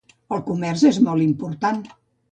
El 0.37 0.39
comerç 0.47 0.87
és 0.91 0.99
molt 1.09 1.27
important. 1.29 1.83